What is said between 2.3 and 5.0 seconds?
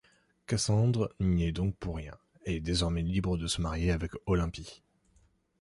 est désormais libre de se marier avec Olympie.